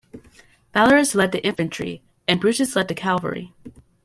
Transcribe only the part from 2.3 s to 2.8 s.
Brutus